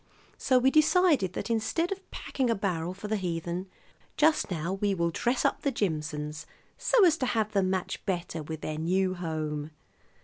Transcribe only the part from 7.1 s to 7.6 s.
to have